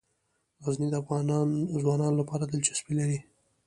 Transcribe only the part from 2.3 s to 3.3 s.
دلچسپي لري.